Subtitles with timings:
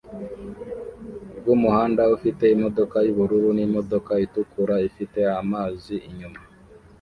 [1.37, 6.39] rwumuhanda ufite imodoka yubururu n'imodoka itukura ifite amazi inyuma